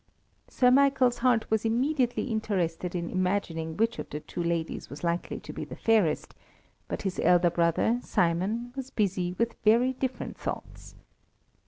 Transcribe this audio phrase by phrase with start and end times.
[0.47, 5.39] Sir Michael's heart was immediately interested in imagining which of the two ladies was likely
[5.41, 6.33] to be the fairest,
[6.87, 10.95] but his elder brother, Simon, was busy with very different thoughts.